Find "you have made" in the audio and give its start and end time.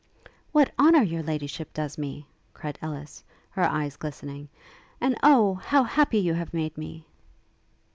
6.17-6.75